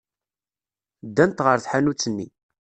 Ddant 1.07 1.43
ɣer 1.45 1.57
tḥanut-nni. 1.59 2.27